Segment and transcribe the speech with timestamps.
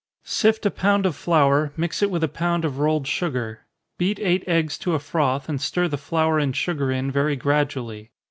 [0.27, 3.67] _Sift a pound of flour, mix it with a pound of rolled sugar.
[3.99, 8.09] Beat eight eggs to a froth, and stir the flour and sugar in very gradually.